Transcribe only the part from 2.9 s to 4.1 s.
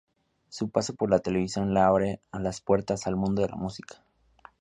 al mundo de la música.